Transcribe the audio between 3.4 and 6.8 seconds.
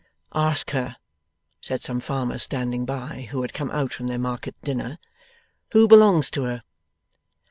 had come out from their market dinner, 'who belongs to her.